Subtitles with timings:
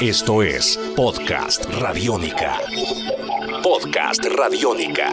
[0.00, 2.60] Esto es Podcast Radiónica.
[3.64, 5.12] Podcast Radiónica.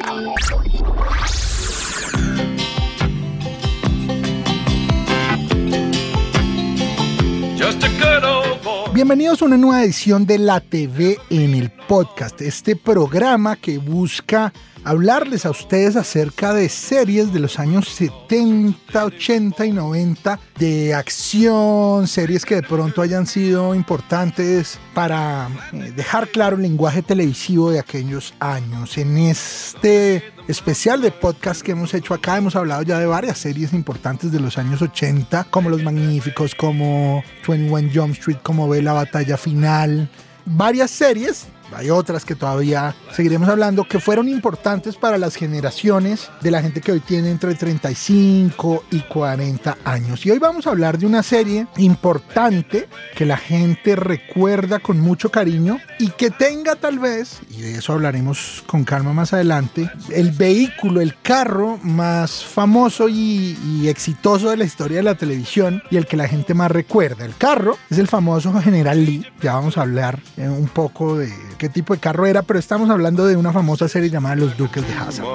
[8.95, 14.53] Bienvenidos a una nueva edición de La TV en el podcast, este programa que busca
[14.85, 22.07] hablarles a ustedes acerca de series de los años 70, 80 y 90 de acción,
[22.07, 27.79] series que de pronto hayan sido importantes para eh, dejar claro el lenguaje televisivo de
[27.79, 28.97] aquellos años.
[28.97, 32.37] En este especial de podcast que hemos hecho acá.
[32.37, 37.23] Hemos hablado ya de varias series importantes de los años 80, como Los Magníficos, como
[37.47, 40.09] 21 Jump Street, como Ve la Batalla Final,
[40.45, 46.51] varias series hay otras que todavía seguiremos hablando que fueron importantes para las generaciones de
[46.51, 50.25] la gente que hoy tiene entre 35 y 40 años.
[50.25, 55.29] Y hoy vamos a hablar de una serie importante que la gente recuerda con mucho
[55.31, 60.31] cariño y que tenga tal vez, y de eso hablaremos con calma más adelante, el
[60.31, 63.55] vehículo, el carro más famoso y,
[63.85, 67.23] exitoso de la historia de la televisión y el que la gente más recuerda.
[67.23, 71.31] El carro es el famoso General Lee, ya vamos a hablar eh, un poco de
[71.57, 74.85] qué tipo de carro era, pero estamos hablando de una famosa serie llamada Los Duques
[74.87, 75.25] de Hazard.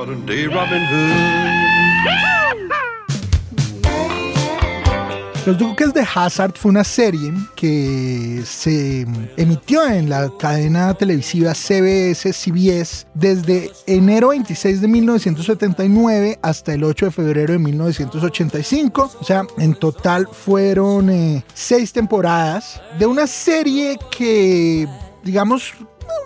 [5.47, 9.07] Los Duques de Hazard fue una serie que se
[9.39, 17.07] emitió en la cadena televisiva CBS CBS desde enero 26 de 1979 hasta el 8
[17.07, 19.13] de febrero de 1985.
[19.19, 24.87] O sea, en total fueron eh, seis temporadas de una serie que
[25.23, 25.75] digamos,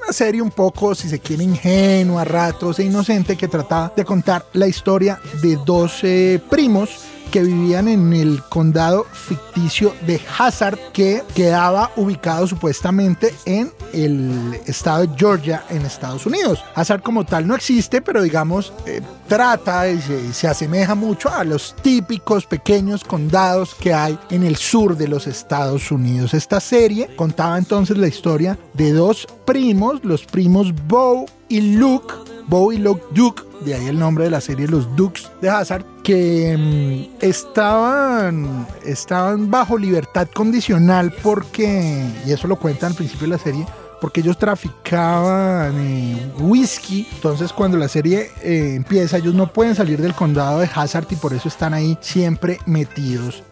[0.05, 4.45] una serie un poco, si se quiere, ingenua, ratos e inocente que trataba de contar
[4.53, 6.03] la historia de dos
[6.51, 14.61] primos que vivían en el condado ficticio de Hazard, que quedaba ubicado supuestamente en el
[14.67, 16.63] estado de Georgia, en Estados Unidos.
[16.77, 20.01] Hazard como tal no existe, pero digamos, eh, trata y
[20.33, 25.27] se, asemeja mucho a los típicos pequeños condados que hay en el sur de los
[25.27, 26.35] Estados Unidos.
[26.35, 32.15] Esta serie contaba entonces la historia de dos primos, los primos Bo y Luke,
[32.47, 35.85] Bo y Luke Duke, de ahí el nombre de la serie Los Dukes de Hazard,
[36.03, 43.33] que mm, estaban, estaban bajo libertad condicional porque, y eso lo cuenta al principio de
[43.37, 43.67] la serie,
[44.01, 47.09] porque ellos traficaban eh, whisky.
[47.15, 51.17] Entonces cuando la serie eh, empieza, ellos no pueden salir del condado de Hazard y
[51.17, 53.43] por eso están ahí siempre metidos.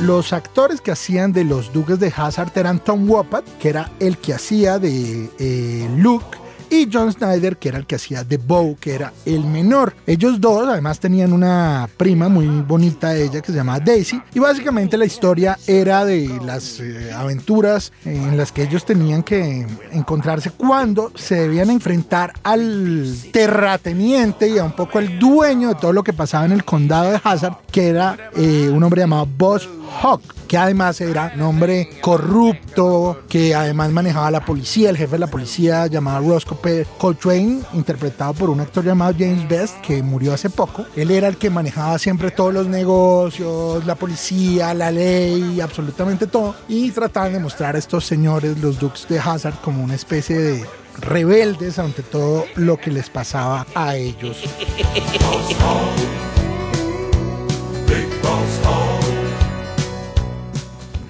[0.00, 4.18] Los actores que hacían de los Duques de Hazard eran Tom Wopat, que era el
[4.18, 6.36] que hacía de eh, Luke,
[6.70, 9.94] y John Snyder, que era el que hacía The Bow, que era el menor.
[10.06, 14.96] Ellos dos además tenían una prima muy bonita ella que se llamaba Daisy y básicamente
[14.96, 21.12] la historia era de las eh, aventuras en las que ellos tenían que encontrarse cuando
[21.14, 26.12] se debían enfrentar al terrateniente y a un poco el dueño de todo lo que
[26.12, 29.68] pasaba en el condado de Hazard, que era eh, un hombre llamado Boss
[30.02, 35.18] Hawk, que además era un hombre corrupto, que además manejaba la policía, el jefe de
[35.20, 40.50] la policía llamado Roscoe Coltrane, interpretado por un actor llamado James Best, que murió hace
[40.50, 40.86] poco.
[40.94, 46.54] Él era el que manejaba siempre todos los negocios, la policía, la ley, absolutamente todo,
[46.68, 50.64] y trataban de mostrar a estos señores, los Dukes de Hazard, como una especie de
[51.00, 54.42] rebeldes ante todo lo que les pasaba a ellos.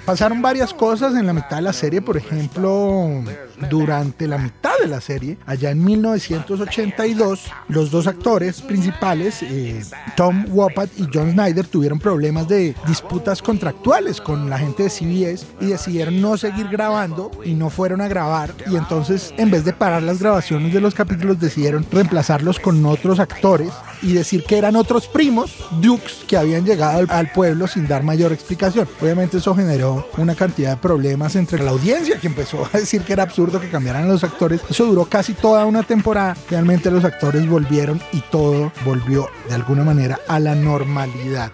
[0.07, 3.25] Pasaron varias cosas en la mitad de la serie, por ejemplo,
[3.69, 9.83] durante la mitad de la serie, allá en 1982, los dos actores principales, eh,
[10.17, 15.45] Tom Wopat y John Snyder, tuvieron problemas de disputas contractuales con la gente de CBS
[15.61, 18.55] y decidieron no seguir grabando y no fueron a grabar.
[18.71, 23.19] Y entonces en vez de parar las grabaciones de los capítulos decidieron reemplazarlos con otros
[23.19, 28.03] actores y decir que eran otros primos, Dukes, que habían llegado al, pueblo sin dar
[28.03, 28.89] mayor explicación.
[29.01, 33.13] Obviamente eso generó una cantidad de problemas entre la audiencia que empezó a decir que
[33.13, 34.61] era absurdo que cambiaran los actores.
[34.71, 36.37] Eso duró casi toda una temporada.
[36.49, 41.53] Realmente los actores volvieron y todo volvió de alguna manera a la normalidad.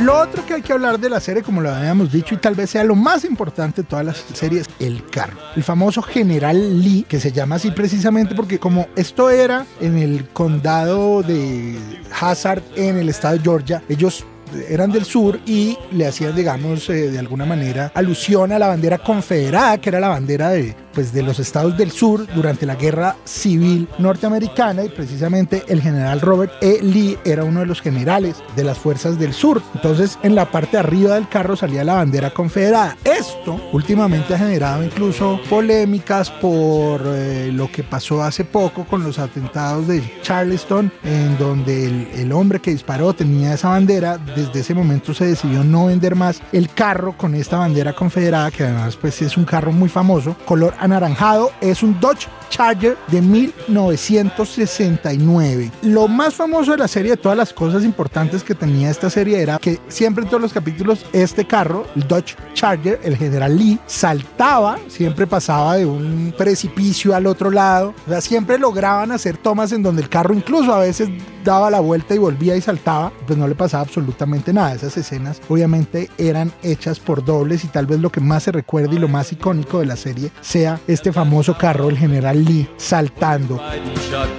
[0.00, 2.68] Lo otro hay que hablar de la serie, como lo habíamos dicho, y tal vez
[2.68, 5.38] sea lo más importante de todas las series, el carro.
[5.56, 10.28] El famoso General Lee, que se llama así precisamente porque como esto era en el
[10.28, 11.78] condado de
[12.20, 14.26] Hazard, en el estado de Georgia, ellos
[14.68, 18.98] eran del sur y le hacían, digamos, eh, de alguna manera alusión a la bandera
[18.98, 23.16] confederada, que era la bandera de, pues, de los estados del sur durante la guerra
[23.24, 26.80] civil norteamericana y precisamente el general Robert E.
[26.82, 29.62] Lee era uno de los generales de las fuerzas del sur.
[29.74, 32.96] Entonces en la parte de arriba del carro salía la bandera confederada.
[33.04, 39.18] Esto últimamente ha generado incluso polémicas por eh, lo que pasó hace poco con los
[39.18, 44.18] atentados de Charleston, en donde el, el hombre que disparó tenía esa bandera.
[44.18, 48.64] Desde ese momento se decidió no vender más el carro con esta bandera confederada, que
[48.64, 55.70] además pues es un carro muy famoso, color anaranjado, es un Dodge Charger de 1969.
[55.82, 59.40] Lo más famoso de la serie, de todas las cosas importantes que tenía esta serie,
[59.40, 63.78] era que siempre en todos los capítulos este carro, el Dodge Charger, el General Lee,
[63.86, 69.70] saltaba, siempre pasaba de un precipicio al otro lado, o sea, siempre lograban hacer tomas
[69.72, 71.08] en donde el carro incluso a veces
[71.44, 74.74] daba la vuelta y volvía y saltaba, pues no le pasaba absolutamente nada.
[74.74, 78.96] Esas escenas obviamente eran hechas por dobles y tal vez lo que más se recuerde
[78.96, 83.60] y lo más icónico de la serie sea este famoso carro, el General Lee, saltando.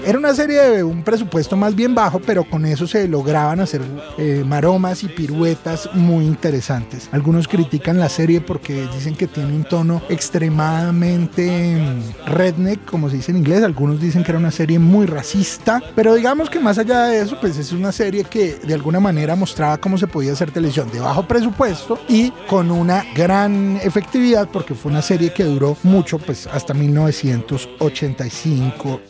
[0.06, 3.82] Era una serie de un presupuesto más bien bajo, pero con eso se lograban hacer
[4.18, 7.10] eh, maromas y piruetas muy interesantes.
[7.12, 13.18] Algunos critican la serie porque dicen que tiene un tono extremadamente mm, redneck, como se
[13.18, 13.64] dice en inglés.
[13.64, 17.58] Algunos dicen que era una serie muy racista, pero digamos que más de eso, pues
[17.58, 21.28] es una serie que de alguna manera mostraba cómo se podía hacer televisión de bajo
[21.28, 26.74] presupuesto y con una gran efectividad porque fue una serie que duró mucho, pues hasta
[26.74, 29.02] 1985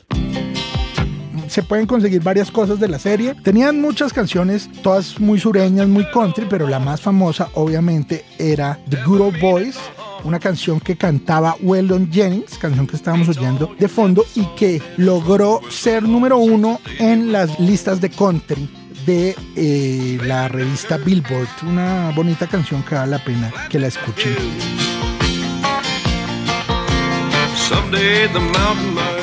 [1.47, 3.35] se pueden conseguir varias cosas de la serie.
[3.43, 9.03] Tenían muchas canciones, todas muy sureñas, muy country, pero la más famosa obviamente era The
[9.03, 9.77] Good Old Boys
[10.23, 15.61] una canción que cantaba Weldon Jennings, canción que estábamos oyendo de fondo y que logró
[15.69, 18.69] ser número uno en las listas de country
[19.05, 21.47] de eh, la revista Billboard.
[21.63, 24.90] Una bonita canción que vale la pena que la escuchen.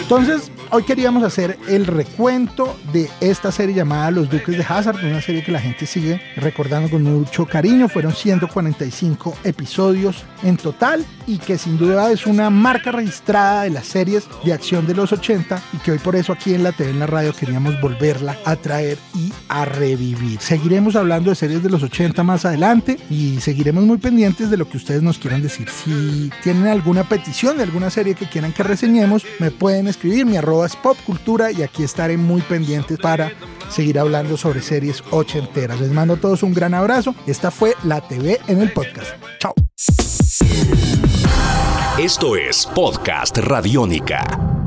[0.00, 5.22] Entonces, hoy queríamos hacer el recuento de esta serie llamada Los Duques de Hazard, una
[5.22, 7.88] serie que la gente sigue recordando con mucho cariño.
[7.88, 13.86] Fueron 145 episodios en total y que sin duda es una marca registrada de las
[13.86, 16.90] series de acción de los 80 y que hoy por eso aquí en la TV
[16.90, 20.40] en la radio queríamos volverla a traer y a revivir.
[20.40, 24.68] Seguiremos hablando de series de los 80 más adelante y seguiremos muy pendientes de lo
[24.68, 25.68] que ustedes nos quieran decir.
[25.68, 30.36] Si tienen alguna petición de alguna serie que quieran que reseñemos, me pueden escribir mi
[30.36, 33.32] arroba es popcultura y aquí estaré muy pendientes para
[33.68, 35.80] seguir hablando sobre series ochenteras.
[35.80, 37.14] Les mando a todos un gran abrazo.
[37.26, 39.12] Esta fue la TV en el podcast.
[39.38, 39.54] Chao.
[41.98, 44.57] Esto es Podcast Radiónica.